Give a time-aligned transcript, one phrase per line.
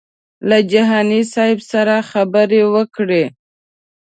[0.49, 3.23] له جهاني صاحب سره خبرې وکړې.